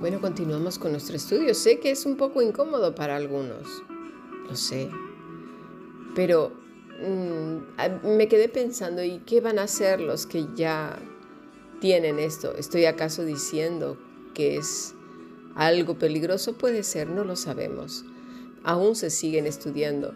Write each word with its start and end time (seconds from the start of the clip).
Bueno, 0.00 0.18
continuamos 0.18 0.78
con 0.78 0.92
nuestro 0.92 1.14
estudio. 1.14 1.52
Sé 1.54 1.78
que 1.78 1.90
es 1.90 2.06
un 2.06 2.16
poco 2.16 2.40
incómodo 2.40 2.94
para 2.94 3.16
algunos, 3.16 3.68
lo 4.48 4.56
sé, 4.56 4.88
pero 6.14 6.52
mm, 7.02 8.06
me 8.16 8.26
quedé 8.26 8.48
pensando, 8.48 9.04
¿y 9.04 9.18
qué 9.26 9.42
van 9.42 9.58
a 9.58 9.64
hacer 9.64 10.00
los 10.00 10.24
que 10.24 10.46
ya 10.56 10.98
tienen 11.82 12.18
esto? 12.18 12.54
¿Estoy 12.56 12.86
acaso 12.86 13.26
diciendo 13.26 13.98
que 14.32 14.56
es 14.56 14.94
algo 15.54 15.98
peligroso? 15.98 16.54
Puede 16.54 16.82
ser, 16.82 17.10
no 17.10 17.22
lo 17.22 17.36
sabemos. 17.36 18.06
Aún 18.64 18.96
se 18.96 19.10
siguen 19.10 19.46
estudiando 19.46 20.14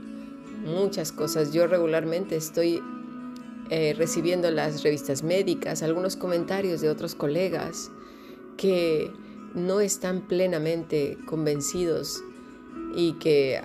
muchas 0.64 1.12
cosas. 1.12 1.52
Yo 1.52 1.66
regularmente 1.66 2.36
estoy 2.36 2.82
eh, 3.68 3.94
recibiendo 3.98 4.50
las 4.50 4.82
revistas 4.82 5.22
médicas, 5.22 5.82
algunos 5.82 6.16
comentarios 6.16 6.80
de 6.80 6.88
otros 6.88 7.14
colegas 7.14 7.90
que 8.56 9.12
no 9.54 9.80
están 9.80 10.22
plenamente 10.22 11.16
convencidos 11.26 12.22
y 12.94 13.14
que 13.14 13.60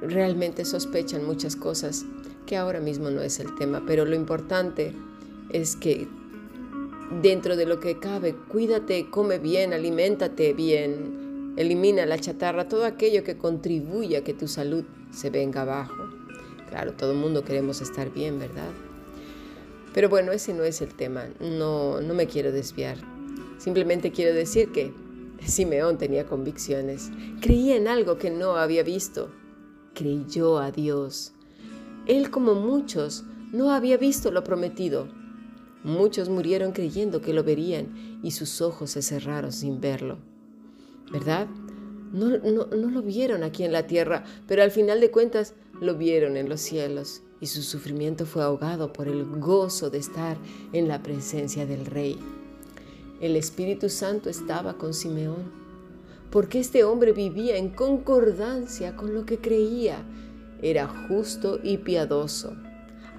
realmente 0.00 0.64
sospechan 0.64 1.24
muchas 1.24 1.56
cosas, 1.56 2.04
que 2.46 2.56
ahora 2.56 2.80
mismo 2.80 3.10
no 3.10 3.22
es 3.22 3.40
el 3.40 3.54
tema, 3.56 3.82
pero 3.86 4.04
lo 4.04 4.14
importante 4.14 4.92
es 5.50 5.76
que 5.76 6.08
dentro 7.20 7.56
de 7.56 7.66
lo 7.66 7.80
que 7.80 7.98
cabe, 7.98 8.34
cuídate, 8.48 9.10
come 9.10 9.38
bien, 9.38 9.72
aliméntate 9.72 10.54
bien, 10.54 11.54
elimina 11.56 12.06
la 12.06 12.18
chatarra, 12.18 12.68
todo 12.68 12.84
aquello 12.84 13.22
que 13.22 13.36
contribuye 13.36 14.16
a 14.16 14.24
que 14.24 14.34
tu 14.34 14.48
salud 14.48 14.84
se 15.12 15.30
venga 15.30 15.62
abajo. 15.62 16.08
Claro, 16.68 16.92
todo 16.92 17.12
el 17.12 17.18
mundo 17.18 17.44
queremos 17.44 17.82
estar 17.82 18.10
bien, 18.10 18.38
¿verdad? 18.38 18.70
Pero 19.92 20.08
bueno, 20.08 20.32
ese 20.32 20.54
no 20.54 20.64
es 20.64 20.80
el 20.80 20.94
tema, 20.94 21.26
no, 21.38 22.00
no 22.00 22.14
me 22.14 22.26
quiero 22.26 22.50
desviar. 22.50 23.11
Simplemente 23.62 24.10
quiero 24.10 24.34
decir 24.34 24.72
que 24.72 24.92
Simeón 25.46 25.96
tenía 25.96 26.26
convicciones, 26.26 27.12
creía 27.40 27.76
en 27.76 27.86
algo 27.86 28.18
que 28.18 28.28
no 28.28 28.56
había 28.56 28.82
visto, 28.82 29.30
creyó 29.94 30.58
a 30.58 30.72
Dios. 30.72 31.32
Él, 32.06 32.32
como 32.32 32.56
muchos, 32.56 33.22
no 33.52 33.70
había 33.70 33.98
visto 33.98 34.32
lo 34.32 34.42
prometido. 34.42 35.06
Muchos 35.84 36.28
murieron 36.28 36.72
creyendo 36.72 37.20
que 37.20 37.32
lo 37.32 37.44
verían 37.44 38.18
y 38.24 38.32
sus 38.32 38.60
ojos 38.60 38.90
se 38.90 39.02
cerraron 39.02 39.52
sin 39.52 39.80
verlo. 39.80 40.18
¿Verdad? 41.12 41.46
No, 42.12 42.30
no, 42.38 42.66
no 42.66 42.90
lo 42.90 43.00
vieron 43.02 43.44
aquí 43.44 43.62
en 43.62 43.70
la 43.70 43.86
tierra, 43.86 44.24
pero 44.48 44.64
al 44.64 44.72
final 44.72 45.00
de 45.00 45.12
cuentas 45.12 45.54
lo 45.80 45.96
vieron 45.96 46.36
en 46.36 46.48
los 46.48 46.60
cielos 46.60 47.22
y 47.40 47.46
su 47.46 47.62
sufrimiento 47.62 48.26
fue 48.26 48.42
ahogado 48.42 48.92
por 48.92 49.06
el 49.06 49.24
gozo 49.24 49.88
de 49.88 49.98
estar 49.98 50.36
en 50.72 50.88
la 50.88 51.00
presencia 51.00 51.64
del 51.64 51.86
Rey. 51.86 52.18
El 53.22 53.36
Espíritu 53.36 53.88
Santo 53.88 54.28
estaba 54.28 54.78
con 54.78 54.92
Simeón, 54.92 55.52
porque 56.32 56.58
este 56.58 56.82
hombre 56.82 57.12
vivía 57.12 57.56
en 57.56 57.68
concordancia 57.68 58.96
con 58.96 59.14
lo 59.14 59.24
que 59.26 59.38
creía. 59.38 60.04
Era 60.60 60.88
justo 61.06 61.60
y 61.62 61.76
piadoso, 61.78 62.56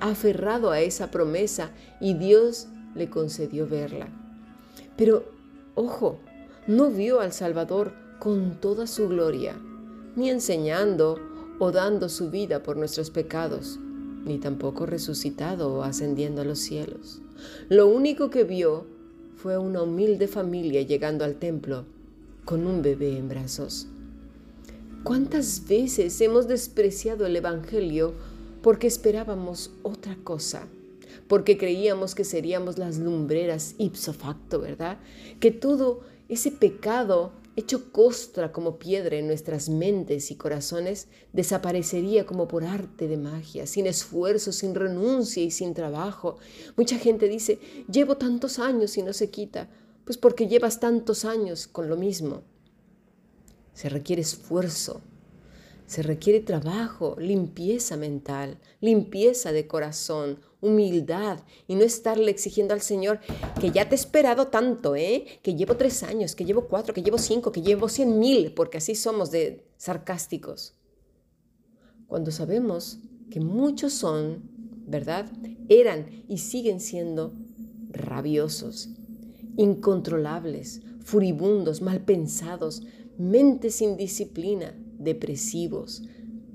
aferrado 0.02 0.72
a 0.72 0.82
esa 0.82 1.10
promesa 1.10 1.72
y 2.02 2.16
Dios 2.16 2.68
le 2.96 3.10
concedió 3.10 3.66
verla. 3.66 4.10
Pero, 4.98 5.24
ojo, 5.74 6.20
no 6.68 6.92
vio 6.92 7.22
al 7.22 7.32
Salvador 7.32 7.94
con 8.20 8.60
toda 8.60 8.88
su 8.88 9.08
gloria, 9.08 9.56
ni 10.18 10.30
enseñando 10.30 11.18
o 11.60 11.72
dando 11.72 12.10
su 12.10 12.30
vida 12.30 12.62
por 12.62 12.76
nuestros 12.76 13.10
pecados 13.10 13.80
ni 14.26 14.38
tampoco 14.38 14.86
resucitado 14.86 15.74
o 15.74 15.84
ascendiendo 15.84 16.42
a 16.42 16.46
los 16.46 16.60
cielos. 16.60 17.22
Lo 17.70 17.88
único 17.88 18.30
que 18.30 18.44
vio 18.44 18.86
fue 19.44 19.58
una 19.58 19.82
humilde 19.82 20.30
familia 20.30 20.84
llegando 20.84 21.26
al 21.26 21.36
templo 21.36 21.84
con 22.46 22.66
un 22.66 22.82
bebé 22.82 23.18
en 23.18 23.28
brazos. 23.28 23.90
¿Cuántas 25.04 25.68
veces 25.68 26.22
hemos 26.22 26.48
despreciado 26.48 27.26
el 27.26 27.36
Evangelio 27.36 28.14
porque 28.62 28.88
esperábamos 28.88 29.72
otra 29.82 30.16
cosa? 30.24 30.66
Porque 31.28 31.58
creíamos 31.58 32.16
que 32.16 32.24
seríamos 32.24 32.78
las 32.78 33.00
lumbreras 33.00 33.76
ipso 33.80 34.14
facto, 34.14 34.62
¿verdad? 34.62 34.98
Que 35.42 35.52
todo 35.52 36.06
ese 36.30 36.50
pecado 36.50 37.34
hecho 37.56 37.92
costra 37.92 38.52
como 38.52 38.80
piedra 38.80 39.18
en 39.18 39.28
nuestras 39.28 39.70
mentes 39.70 40.32
y 40.32 40.36
corazones, 40.36 41.08
desaparecería 41.34 42.26
como 42.26 42.48
por 42.48 42.64
arte 42.64 43.08
de 43.08 43.18
magia, 43.18 43.68
sin 43.68 43.86
esfuerzo, 43.86 44.52
sin 44.52 44.74
renuncia 44.74 45.44
y 45.44 45.52
sin 45.52 45.74
trabajo. 45.74 46.38
Mucha 46.76 46.98
gente 46.98 47.28
dice, 47.28 47.60
llevo 47.92 48.18
tantos 48.18 48.60
años 48.60 48.98
y 48.98 49.04
no 49.04 49.14
se 49.14 49.30
quita, 49.30 49.70
pues 50.06 50.18
porque 50.18 50.48
llevas 50.48 50.80
tantos 50.80 51.26
años 51.26 51.68
con 51.68 51.90
lo 51.90 51.96
mismo. 51.96 52.42
Se 53.74 53.90
requiere 53.90 54.22
esfuerzo, 54.22 55.02
se 55.86 56.02
requiere 56.02 56.40
trabajo, 56.40 57.16
limpieza 57.20 57.98
mental, 57.98 58.58
limpieza 58.82 59.52
de 59.52 59.68
corazón, 59.68 60.40
humildad 60.62 61.40
y 61.68 61.76
no 61.76 61.84
estarle 61.84 62.32
exigiendo 62.32 62.74
al 62.74 62.82
Señor 62.82 63.20
que 63.60 63.72
ya 63.72 63.90
te 63.90 63.96
he 63.96 64.00
esperado 64.00 64.48
tanto, 64.48 64.96
¿eh? 64.96 65.26
que 65.42 65.56
llevo 65.56 65.76
tres 65.76 66.04
años, 66.04 66.36
que 66.36 66.46
llevo 66.46 66.68
cuatro, 66.68 66.94
que 66.94 67.04
llevo 67.04 67.18
cinco, 67.18 67.52
que 67.52 67.62
llevo 67.62 67.90
cien 67.90 68.18
mil, 68.18 68.54
porque 68.54 68.78
así 68.78 68.96
somos 68.96 69.30
de 69.30 69.66
sarcásticos. 69.78 70.74
Cuando 72.08 72.32
sabemos 72.32 73.00
que 73.30 73.40
muchos 73.40 73.94
son, 73.94 74.44
¿verdad? 74.88 75.30
Eran 75.68 76.24
y 76.28 76.38
siguen 76.38 76.80
siendo 76.80 77.34
rabiosos, 77.90 78.90
incontrolables, 79.58 80.82
furibundos, 81.04 81.82
mal 81.82 82.02
pensados, 82.02 82.84
mentes 83.18 83.76
sin 83.76 83.98
disciplina, 83.98 84.76
depresivos, 85.04 86.04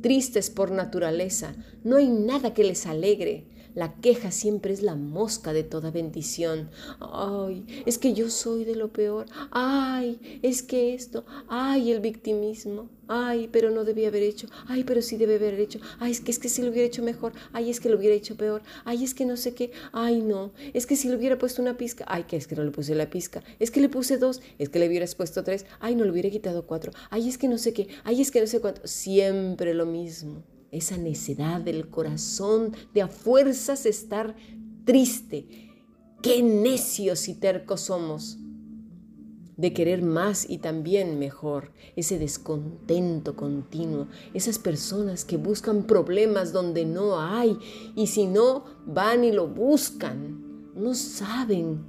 tristes 0.01 0.51
por 0.51 0.71
naturaleza, 0.71 1.55
no 1.85 1.97
hay 1.97 2.09
nada 2.09 2.55
que 2.55 2.65
les 2.65 2.87
alegre. 2.87 3.47
La 3.75 3.95
queja 3.95 4.31
siempre 4.31 4.73
es 4.73 4.83
la 4.83 4.97
mosca 4.97 5.53
de 5.53 5.63
toda 5.63 5.91
bendición. 5.91 6.71
Ay, 7.01 7.65
es 7.87 7.99
que 7.99 8.13
yo 8.13 8.31
soy 8.31 8.65
de 8.65 8.75
lo 8.75 8.93
peor. 8.93 9.27
Ay, 9.51 10.41
es 10.43 10.63
que 10.63 10.95
esto. 10.95 11.25
Ay, 11.49 11.93
el 11.93 12.01
victimismo. 12.01 12.89
Ay, 13.07 13.49
pero 13.51 13.71
no 13.71 13.85
debía 13.85 14.09
haber 14.09 14.23
hecho. 14.23 14.49
Ay, 14.67 14.85
pero 14.85 15.01
sí 15.01 15.17
debe 15.17 15.37
haber 15.37 15.59
hecho. 15.61 15.81
Ay, 15.99 16.13
es 16.13 16.21
que 16.21 16.31
es 16.31 16.39
que 16.39 16.49
si 16.49 16.63
lo 16.63 16.71
hubiera 16.71 16.87
hecho 16.87 17.03
mejor. 17.03 17.33
Ay, 17.53 17.71
es 17.71 17.81
que 17.81 17.89
lo 17.89 17.97
hubiera 17.97 18.15
hecho 18.15 18.37
peor. 18.37 18.63
Ay, 18.85 19.05
es 19.05 19.15
que 19.15 19.25
no 19.25 19.37
sé 19.37 19.55
qué. 19.55 19.73
Ay, 19.93 20.21
no. 20.21 20.53
Es 20.75 20.87
que 20.87 20.97
si 20.97 21.09
le 21.09 21.17
hubiera 21.17 21.39
puesto 21.39 21.63
una 21.63 21.77
pizca. 21.77 22.05
Ay, 22.09 22.25
que 22.25 22.37
es 22.37 22.47
que 22.47 22.57
no 22.57 22.65
le 22.65 22.71
puse 22.71 22.95
la 22.95 23.11
pizca. 23.11 23.43
Es 23.59 23.71
que 23.71 23.81
le 23.81 23.89
puse 23.89 24.19
dos. 24.19 24.41
Es 24.59 24.69
que 24.69 24.79
le 24.79 24.89
hubieras 24.89 25.15
puesto 25.15 25.45
tres. 25.45 25.67
Ay, 25.81 25.95
no 25.95 26.05
le 26.05 26.11
hubiera 26.11 26.31
quitado 26.31 26.67
cuatro. 26.67 26.93
Ay, 27.11 27.29
es 27.29 27.39
que 27.39 27.49
no 27.49 27.59
sé 27.59 27.73
qué. 27.73 27.89
Ay, 28.05 28.21
es 28.21 28.31
que 28.31 28.41
no 28.41 28.47
sé 28.47 28.61
cuánto. 28.61 28.83
Siempre 28.85 29.73
lo 29.73 29.87
mismo 29.87 30.43
esa 30.71 30.97
necedad 30.97 31.61
del 31.61 31.89
corazón 31.89 32.75
de 32.95 33.03
a 33.03 33.09
fuerzas 33.09 33.87
estar 33.87 34.37
triste. 34.85 35.47
Qué 36.23 36.43
necios 36.43 37.29
y 37.29 37.35
tercos 37.35 37.83
somos 37.83 38.39
de 39.59 39.73
querer 39.73 40.03
más 40.03 40.49
y 40.49 40.59
también 40.59 41.19
mejor, 41.19 41.73
ese 41.97 42.17
descontento 42.19 43.35
continuo, 43.35 44.07
esas 44.33 44.57
personas 44.59 45.25
que 45.25 45.37
buscan 45.37 45.83
problemas 45.83 46.53
donde 46.53 46.85
no 46.85 47.21
hay 47.21 47.59
y 47.97 48.07
si 48.07 48.27
no 48.27 48.65
van 48.87 49.25
y 49.25 49.33
lo 49.33 49.49
buscan, 49.49 50.73
no 50.77 50.95
saben 50.95 51.87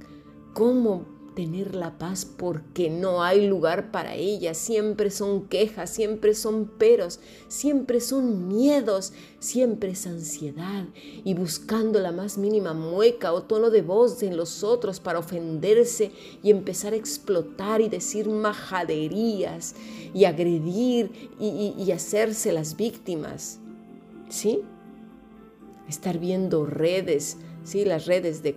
cómo 0.52 1.19
tener 1.40 1.74
la 1.74 1.96
paz 1.96 2.26
porque 2.26 2.90
no 2.90 3.22
hay 3.22 3.46
lugar 3.46 3.90
para 3.90 4.14
ella. 4.14 4.52
Siempre 4.52 5.10
son 5.10 5.48
quejas, 5.48 5.88
siempre 5.88 6.34
son 6.34 6.66
peros, 6.66 7.18
siempre 7.48 8.02
son 8.02 8.46
miedos, 8.46 9.14
siempre 9.38 9.92
es 9.92 10.06
ansiedad 10.06 10.84
y 11.24 11.32
buscando 11.32 11.98
la 11.98 12.12
más 12.12 12.36
mínima 12.36 12.74
mueca 12.74 13.32
o 13.32 13.44
tono 13.44 13.70
de 13.70 13.80
voz 13.80 14.22
en 14.22 14.36
los 14.36 14.62
otros 14.62 15.00
para 15.00 15.18
ofenderse 15.18 16.12
y 16.42 16.50
empezar 16.50 16.92
a 16.92 16.96
explotar 16.96 17.80
y 17.80 17.88
decir 17.88 18.28
majaderías 18.28 19.74
y 20.12 20.26
agredir 20.26 21.30
y, 21.40 21.74
y 21.74 21.90
hacerse 21.90 22.52
las 22.52 22.76
víctimas. 22.76 23.60
¿Sí? 24.28 24.60
Estar 25.88 26.18
viendo 26.18 26.66
redes 26.66 27.38
¿sí? 27.64 27.84
las 27.84 28.06
redes 28.06 28.42
de, 28.42 28.54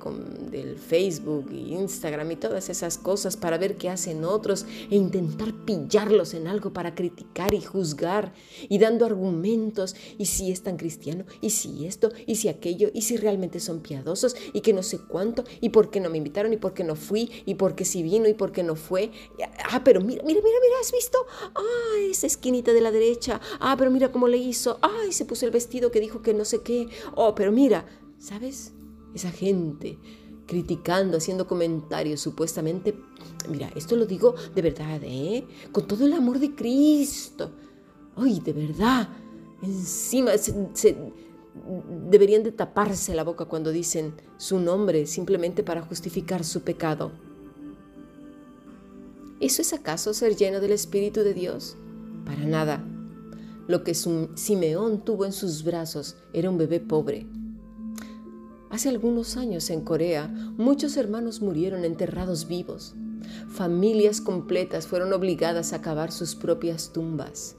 del 0.51 0.77
Facebook 0.77 1.49
y 1.51 1.73
Instagram 1.73 2.31
y 2.31 2.35
todas 2.35 2.69
esas 2.69 2.97
cosas 2.97 3.37
para 3.37 3.57
ver 3.57 3.75
qué 3.77 3.89
hacen 3.89 4.23
otros 4.23 4.65
e 4.89 4.95
intentar 4.95 5.53
pillarlos 5.65 6.33
en 6.33 6.47
algo 6.47 6.73
para 6.73 6.95
criticar 6.95 7.53
y 7.53 7.61
juzgar 7.61 8.33
y 8.69 8.79
dando 8.79 9.05
argumentos 9.05 9.95
y 10.17 10.25
si 10.25 10.51
es 10.51 10.63
tan 10.63 10.77
cristiano 10.77 11.25
y 11.41 11.51
si 11.51 11.85
esto 11.85 12.11
y 12.25 12.35
si 12.35 12.47
aquello 12.47 12.89
y 12.93 13.03
si 13.03 13.17
realmente 13.17 13.59
son 13.59 13.81
piadosos 13.81 14.35
y 14.53 14.61
que 14.61 14.73
no 14.73 14.83
sé 14.83 14.99
cuánto 14.99 15.43
y 15.61 15.69
por 15.69 15.89
qué 15.89 15.99
no 15.99 16.09
me 16.09 16.17
invitaron 16.17 16.53
y 16.53 16.57
por 16.57 16.73
qué 16.73 16.83
no 16.83 16.95
fui 16.95 17.31
y 17.45 17.55
por 17.55 17.75
qué 17.75 17.85
si 17.85 18.03
vino 18.03 18.27
y 18.27 18.33
por 18.33 18.51
qué 18.51 18.63
no 18.63 18.75
fue. 18.75 19.11
Ah, 19.69 19.83
pero 19.83 20.01
mira, 20.01 20.23
mira, 20.25 20.39
mira, 20.43 20.57
mira, 20.61 20.75
¿has 20.81 20.91
visto? 20.91 21.17
Ah, 21.55 21.99
esa 22.09 22.27
esquinita 22.27 22.73
de 22.73 22.81
la 22.81 22.91
derecha. 22.91 23.39
Ah, 23.59 23.75
pero 23.77 23.91
mira 23.91 24.11
cómo 24.11 24.27
le 24.27 24.37
hizo. 24.37 24.79
Ay, 24.81 25.11
se 25.11 25.25
puso 25.25 25.45
el 25.45 25.51
vestido 25.51 25.91
que 25.91 25.99
dijo 25.99 26.21
que 26.21 26.33
no 26.33 26.45
sé 26.45 26.61
qué. 26.61 26.87
Oh, 27.15 27.35
pero 27.35 27.51
mira, 27.51 27.85
¿sabes? 28.19 28.73
Esa 29.13 29.31
gente 29.31 29.97
criticando, 30.45 31.17
haciendo 31.17 31.47
comentarios 31.47 32.19
supuestamente, 32.19 32.95
mira, 33.49 33.71
esto 33.75 33.95
lo 33.95 34.05
digo 34.05 34.35
de 34.53 34.61
verdad, 34.61 34.99
¿eh? 35.03 35.45
Con 35.71 35.87
todo 35.87 36.05
el 36.05 36.13
amor 36.13 36.39
de 36.39 36.53
Cristo. 36.53 37.51
Ay, 38.15 38.39
de 38.39 38.53
verdad. 38.53 39.09
Encima 39.61 40.31
deberían 42.09 42.43
de 42.43 42.51
taparse 42.51 43.15
la 43.15 43.23
boca 43.23 43.45
cuando 43.45 43.71
dicen 43.71 44.13
su 44.37 44.59
nombre 44.59 45.05
simplemente 45.05 45.63
para 45.63 45.83
justificar 45.83 46.43
su 46.43 46.61
pecado. 46.61 47.11
¿Eso 49.39 49.61
es 49.61 49.73
acaso 49.73 50.13
ser 50.13 50.35
lleno 50.35 50.59
del 50.59 50.71
Espíritu 50.71 51.21
de 51.21 51.33
Dios? 51.33 51.75
Para 52.25 52.45
nada. 52.45 52.83
Lo 53.67 53.83
que 53.83 53.93
Simeón 53.93 55.05
tuvo 55.05 55.25
en 55.25 55.33
sus 55.33 55.63
brazos 55.63 56.17
era 56.33 56.49
un 56.49 56.57
bebé 56.57 56.79
pobre. 56.79 57.27
Hace 58.73 58.89
algunos 58.89 59.37
años 59.37 59.69
en 59.69 59.81
Corea, 59.81 60.29
muchos 60.57 60.97
hermanos 60.97 61.43
murieron 61.43 61.85
enterrados 61.85 62.47
vivos. 62.47 62.95
Familias 63.47 64.19
completas 64.19 64.87
fueron 64.87 65.13
obligadas 65.13 65.73
a 65.73 65.81
cavar 65.81 66.11
sus 66.11 66.33
propias 66.33 66.91
tumbas. 66.91 67.55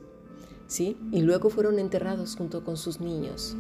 ¿Sí? 0.67 0.97
Y 1.13 1.21
luego 1.21 1.51
fueron 1.51 1.79
enterrados 1.79 2.35
junto 2.35 2.65
con 2.65 2.77
sus 2.77 3.01
niños. 3.01 3.55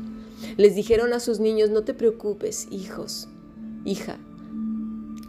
Les 0.56 0.74
dijeron 0.74 1.12
a 1.12 1.20
sus 1.20 1.38
niños, 1.38 1.70
no 1.70 1.84
te 1.84 1.94
preocupes, 1.94 2.66
hijos, 2.72 3.28
hija, 3.84 4.18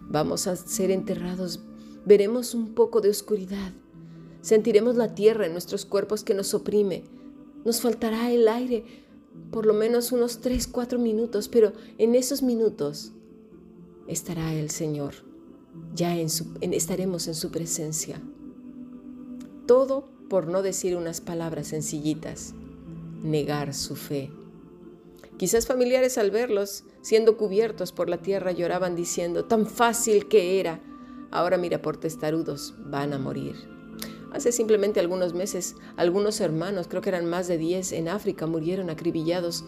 vamos 0.09 0.47
a 0.47 0.55
ser 0.55 0.89
enterrados, 0.89 1.59
veremos 2.07 2.55
un 2.55 2.73
poco 2.73 3.01
de 3.01 3.11
oscuridad, 3.11 3.71
Sentiremos 4.41 4.95
la 4.95 5.13
tierra 5.13 5.45
en 5.45 5.51
nuestros 5.51 5.85
cuerpos 5.85 6.23
que 6.23 6.33
nos 6.33 6.55
oprime. 6.55 7.03
Nos 7.65 7.81
faltará 7.81 8.31
el 8.31 8.47
aire 8.47 9.04
por 9.51 9.65
lo 9.65 9.73
menos 9.73 10.11
unos 10.11 10.41
3, 10.41 10.67
4 10.67 10.99
minutos, 10.99 11.47
pero 11.47 11.73
en 11.97 12.15
esos 12.15 12.41
minutos 12.43 13.13
estará 14.07 14.53
el 14.53 14.69
Señor. 14.69 15.13
Ya 15.93 16.17
estaremos 16.17 17.27
en 17.27 17.35
su 17.35 17.51
presencia. 17.51 18.21
Todo 19.65 20.07
por 20.29 20.47
no 20.47 20.61
decir 20.61 20.95
unas 20.95 21.21
palabras 21.21 21.67
sencillitas, 21.67 22.53
negar 23.23 23.73
su 23.73 23.95
fe. 23.95 24.31
Quizás 25.37 25.67
familiares 25.67 26.17
al 26.17 26.31
verlos 26.31 26.83
siendo 27.01 27.37
cubiertos 27.37 27.91
por 27.91 28.09
la 28.09 28.21
tierra 28.21 28.51
lloraban 28.51 28.95
diciendo, 28.95 29.45
tan 29.45 29.67
fácil 29.67 30.27
que 30.27 30.59
era, 30.59 30.81
ahora 31.31 31.57
mira 31.57 31.81
por 31.81 31.97
testarudos, 31.97 32.73
van 32.79 33.13
a 33.13 33.17
morir. 33.17 33.74
Hace 34.35 34.51
simplemente 34.51 34.99
algunos 34.99 35.33
meses, 35.33 35.77
algunos 35.95 36.41
hermanos, 36.41 36.89
creo 36.89 37.01
que 37.01 37.07
eran 37.07 37.25
más 37.25 37.47
de 37.47 37.57
10 37.57 37.93
en 37.93 38.09
África, 38.09 38.45
murieron 38.45 38.89
acribillados 38.89 39.63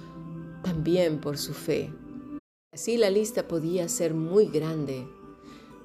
también 0.61 1.21
por 1.21 1.37
su 1.37 1.53
fe. 1.53 1.93
Así 2.73 2.97
la 2.97 3.09
lista 3.09 3.47
podía 3.47 3.87
ser 3.87 4.13
muy 4.13 4.47
grande. 4.47 5.07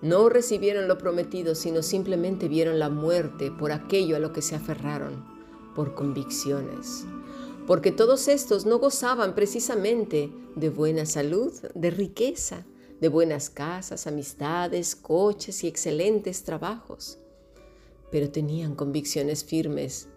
No 0.00 0.28
recibieron 0.28 0.88
lo 0.88 0.98
prometido, 0.98 1.54
sino 1.54 1.80
simplemente 1.80 2.48
vieron 2.48 2.80
la 2.80 2.88
muerte 2.88 3.52
por 3.52 3.70
aquello 3.70 4.16
a 4.16 4.18
lo 4.18 4.32
que 4.32 4.42
se 4.42 4.56
aferraron, 4.56 5.24
por 5.76 5.94
convicciones. 5.94 7.04
Porque 7.68 7.92
todos 7.92 8.26
estos 8.26 8.66
no 8.66 8.80
gozaban 8.80 9.36
precisamente 9.36 10.32
de 10.56 10.70
buena 10.70 11.06
salud, 11.06 11.52
de 11.76 11.90
riqueza, 11.92 12.66
de 13.00 13.06
buenas 13.06 13.48
casas, 13.48 14.08
amistades, 14.08 14.96
coches 14.96 15.62
y 15.62 15.68
excelentes 15.68 16.42
trabajos 16.42 17.20
pero 18.12 18.30
tenían 18.30 18.76
convicciones 18.76 19.42
firmes 19.42 20.08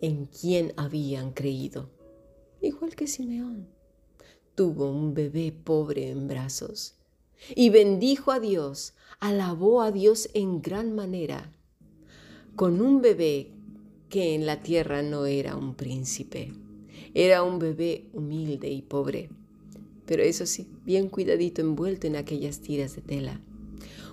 en 0.00 0.26
quién 0.26 0.74
habían 0.76 1.30
creído. 1.32 1.88
Igual 2.60 2.96
que 2.96 3.06
Simeón. 3.06 3.68
Tuvo 4.56 4.90
un 4.90 5.14
bebé 5.14 5.52
pobre 5.52 6.10
en 6.10 6.28
brazos 6.28 6.96
y 7.54 7.70
bendijo 7.70 8.32
a 8.32 8.40
Dios, 8.40 8.94
alabó 9.20 9.80
a 9.82 9.92
Dios 9.92 10.28
en 10.34 10.60
gran 10.60 10.94
manera, 10.94 11.52
con 12.56 12.80
un 12.80 13.00
bebé 13.00 13.52
que 14.08 14.34
en 14.34 14.46
la 14.46 14.62
tierra 14.62 15.02
no 15.02 15.26
era 15.26 15.56
un 15.56 15.74
príncipe, 15.74 16.52
era 17.14 17.42
un 17.42 17.58
bebé 17.58 18.08
humilde 18.12 18.68
y 18.70 18.82
pobre, 18.82 19.28
pero 20.06 20.22
eso 20.22 20.46
sí, 20.46 20.68
bien 20.84 21.08
cuidadito 21.08 21.60
envuelto 21.60 22.06
en 22.06 22.16
aquellas 22.16 22.60
tiras 22.60 22.94
de 22.94 23.02
tela 23.02 23.40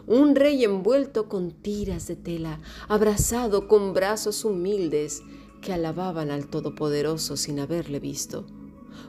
un 0.07 0.35
rey 0.35 0.63
envuelto 0.63 1.29
con 1.29 1.51
tiras 1.51 2.07
de 2.07 2.15
tela, 2.15 2.59
abrazado 2.87 3.67
con 3.67 3.93
brazos 3.93 4.45
humildes 4.45 5.23
que 5.61 5.73
alababan 5.73 6.31
al 6.31 6.47
Todopoderoso 6.47 7.37
sin 7.37 7.59
haberle 7.59 7.99
visto, 7.99 8.45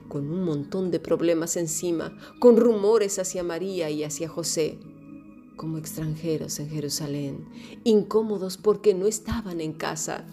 con 0.08 0.30
un 0.30 0.44
montón 0.44 0.90
de 0.90 1.00
problemas 1.00 1.56
encima, 1.56 2.16
con 2.38 2.56
rumores 2.56 3.18
hacia 3.18 3.42
María 3.42 3.90
y 3.90 4.04
hacia 4.04 4.28
José, 4.28 4.78
como 5.56 5.78
extranjeros 5.78 6.58
en 6.58 6.68
Jerusalén, 6.68 7.46
incómodos 7.84 8.56
porque 8.56 8.94
no 8.94 9.06
estaban 9.06 9.60
en 9.60 9.72
casa, 9.72 10.26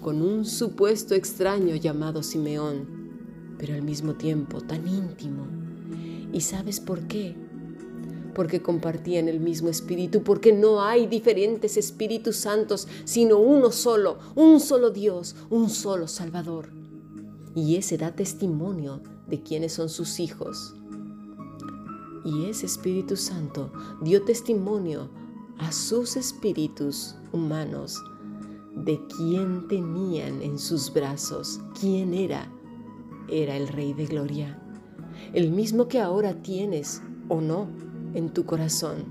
con 0.00 0.20
un 0.20 0.44
supuesto 0.44 1.14
extraño 1.14 1.76
llamado 1.76 2.22
Simeón, 2.22 3.56
pero 3.58 3.74
al 3.74 3.82
mismo 3.82 4.14
tiempo 4.14 4.60
tan 4.60 4.86
íntimo. 4.86 5.46
¿Y 6.32 6.40
sabes 6.40 6.80
por 6.80 7.06
qué? 7.06 7.36
Porque 8.34 8.62
compartían 8.62 9.28
el 9.28 9.40
mismo 9.40 9.68
espíritu, 9.68 10.22
porque 10.22 10.52
no 10.52 10.82
hay 10.82 11.06
diferentes 11.06 11.76
espíritus 11.76 12.36
santos, 12.36 12.88
sino 13.04 13.38
uno 13.38 13.70
solo, 13.70 14.18
un 14.34 14.60
solo 14.60 14.90
Dios, 14.90 15.36
un 15.50 15.68
solo 15.68 16.08
Salvador. 16.08 16.70
Y 17.54 17.76
ese 17.76 17.98
da 17.98 18.12
testimonio 18.14 19.02
de 19.26 19.42
quiénes 19.42 19.74
son 19.74 19.88
sus 19.88 20.20
hijos. 20.20 20.74
Y 22.24 22.46
ese 22.46 22.66
Espíritu 22.66 23.16
Santo 23.16 23.72
dio 24.00 24.22
testimonio 24.22 25.10
a 25.58 25.72
sus 25.72 26.16
espíritus 26.16 27.16
humanos 27.32 28.02
de 28.74 29.00
quién 29.16 29.68
tenían 29.68 30.40
en 30.40 30.58
sus 30.58 30.92
brazos, 30.92 31.60
quién 31.78 32.14
era. 32.14 32.50
Era 33.28 33.56
el 33.56 33.68
Rey 33.68 33.92
de 33.92 34.06
Gloria, 34.06 34.60
el 35.32 35.50
mismo 35.50 35.88
que 35.88 36.00
ahora 36.00 36.42
tienes 36.42 37.02
o 37.28 37.40
no 37.40 37.68
en 38.14 38.30
tu 38.30 38.44
corazón. 38.44 39.04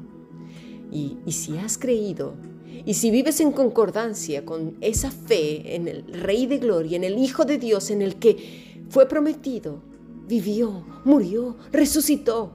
Y, 0.92 1.18
si 1.32 1.58
has 1.58 1.78
creído, 1.78 2.34
y 2.86 2.96
si 2.96 3.12
vives 3.12 3.40
en 3.40 3.52
concordancia 3.52 4.46
con 4.46 4.76
esa 4.82 5.10
fe 5.10 5.76
en 5.76 5.88
el 5.88 6.04
Rey 6.06 6.48
de 6.48 6.58
Gloria, 6.58 6.98
en 6.98 7.04
el 7.04 7.18
Hijo 7.18 7.46
de 7.46 7.58
Dios, 7.58 7.92
en 7.92 8.02
el 8.02 8.18
que 8.18 8.84
fue 8.90 9.08
prometido, 9.08 9.82
vivió, 10.28 10.86
murió, 11.06 11.56
resucitó, 11.72 12.52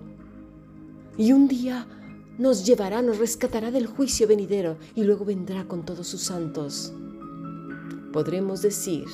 y 1.16 1.32
un 1.32 1.48
día 1.48 1.86
nos 2.38 2.66
llevará, 2.66 3.00
nos 3.00 3.18
rescatará 3.18 3.70
del 3.70 3.86
juicio 3.86 4.28
venidero 4.28 4.76
y 4.94 5.04
luego 5.04 5.24
vendrá 5.24 5.66
con 5.66 5.84
todos 5.84 6.06
sus 6.06 6.20
santos. 6.20 6.92
Podremos 8.12 8.60
decir, 8.60 9.06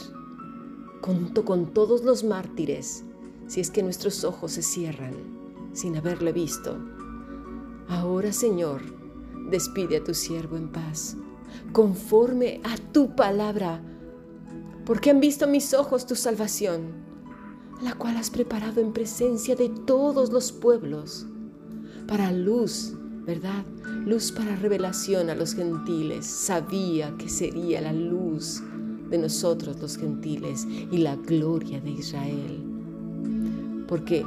junto 1.00 1.44
con 1.44 1.72
todos 1.72 2.02
los 2.02 2.24
mártires, 2.24 3.04
si 3.46 3.60
es 3.60 3.70
que 3.70 3.82
nuestros 3.82 4.24
ojos 4.24 4.52
se 4.52 4.62
cierran 4.62 5.14
sin 5.72 5.96
haberle 5.96 6.32
visto, 6.32 6.76
Ahora, 7.88 8.32
Señor, 8.32 8.82
despide 9.50 9.98
a 9.98 10.04
tu 10.04 10.14
siervo 10.14 10.56
en 10.56 10.70
paz, 10.70 11.16
conforme 11.72 12.60
a 12.64 12.76
tu 12.92 13.14
palabra, 13.14 13.82
porque 14.84 15.10
han 15.10 15.20
visto 15.20 15.46
mis 15.46 15.74
ojos 15.74 16.06
tu 16.06 16.14
salvación, 16.14 16.92
la 17.82 17.94
cual 17.94 18.16
has 18.16 18.30
preparado 18.30 18.80
en 18.80 18.92
presencia 18.92 19.56
de 19.56 19.68
todos 19.68 20.32
los 20.32 20.52
pueblos, 20.52 21.26
para 22.06 22.32
luz, 22.32 22.94
¿verdad? 23.24 23.64
Luz 24.04 24.32
para 24.32 24.56
revelación 24.56 25.30
a 25.30 25.34
los 25.34 25.54
gentiles. 25.54 26.26
Sabía 26.26 27.14
que 27.16 27.28
sería 27.28 27.80
la 27.80 27.92
luz 27.92 28.62
de 29.10 29.18
nosotros 29.18 29.78
los 29.80 29.96
gentiles 29.96 30.66
y 30.90 30.98
la 30.98 31.16
gloria 31.16 31.80
de 31.80 31.90
Israel. 31.90 32.64
Porque 33.86 34.26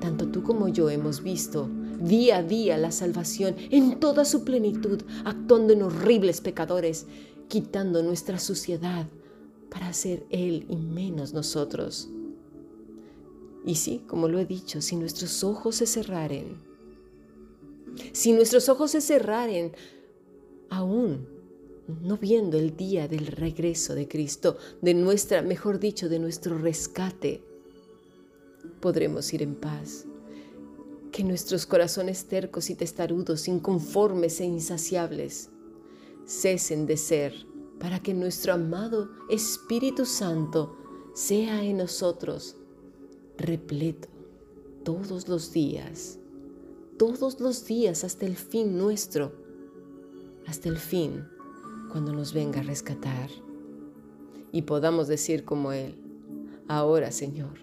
tanto 0.00 0.28
tú 0.28 0.42
como 0.42 0.68
yo 0.68 0.88
hemos 0.90 1.22
visto 1.22 1.68
día 1.98 2.38
a 2.38 2.42
día 2.42 2.78
la 2.78 2.92
salvación 2.92 3.56
en 3.70 3.98
toda 4.00 4.24
su 4.24 4.44
plenitud, 4.44 5.02
actuando 5.24 5.72
en 5.72 5.82
horribles 5.82 6.40
pecadores, 6.40 7.06
quitando 7.48 8.02
nuestra 8.02 8.38
suciedad 8.38 9.06
para 9.70 9.92
ser 9.92 10.24
Él 10.30 10.66
y 10.68 10.76
menos 10.76 11.32
nosotros. 11.32 12.08
Y 13.64 13.74
sí, 13.76 14.02
como 14.06 14.28
lo 14.28 14.38
he 14.38 14.46
dicho, 14.46 14.80
si 14.80 14.96
nuestros 14.96 15.42
ojos 15.42 15.76
se 15.76 15.86
cerraren, 15.86 16.56
si 18.12 18.32
nuestros 18.32 18.68
ojos 18.68 18.92
se 18.92 19.00
cerraren, 19.00 19.72
aún 20.70 21.26
no 22.02 22.16
viendo 22.16 22.58
el 22.58 22.76
día 22.76 23.08
del 23.08 23.26
regreso 23.26 23.94
de 23.94 24.08
Cristo, 24.08 24.56
de 24.82 24.94
nuestra, 24.94 25.42
mejor 25.42 25.78
dicho, 25.78 26.08
de 26.08 26.18
nuestro 26.18 26.58
rescate, 26.58 27.42
podremos 28.80 29.32
ir 29.32 29.42
en 29.42 29.54
paz 29.54 30.06
que 31.16 31.24
nuestros 31.24 31.64
corazones 31.64 32.26
tercos 32.26 32.68
y 32.68 32.74
testarudos, 32.74 33.48
inconformes 33.48 34.38
e 34.42 34.44
insaciables, 34.44 35.48
cesen 36.26 36.84
de 36.84 36.98
ser 36.98 37.32
para 37.80 38.02
que 38.02 38.12
nuestro 38.12 38.52
amado 38.52 39.08
Espíritu 39.30 40.04
Santo 40.04 40.76
sea 41.14 41.64
en 41.64 41.78
nosotros 41.78 42.56
repleto 43.38 44.08
todos 44.84 45.26
los 45.26 45.54
días 45.54 46.18
todos 46.98 47.40
los 47.40 47.64
días 47.64 48.04
hasta 48.04 48.26
el 48.26 48.36
fin 48.36 48.76
nuestro, 48.76 49.32
hasta 50.46 50.68
el 50.68 50.76
fin, 50.76 51.26
cuando 51.90 52.12
nos 52.12 52.34
venga 52.34 52.60
a 52.60 52.62
rescatar. 52.62 53.30
Y 54.52 54.62
podamos 54.62 55.08
decir 55.08 55.44
como 55.44 55.72
Él, 55.72 55.94
ahora 56.68 57.10
Señor, 57.10 57.58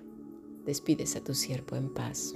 despides 0.65 1.15
a 1.15 1.23
tu 1.23 1.33
siervo 1.33 1.75
en 1.75 1.93
paz. 1.93 2.35